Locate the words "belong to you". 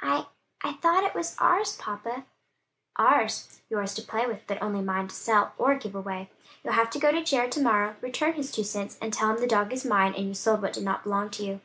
11.04-11.60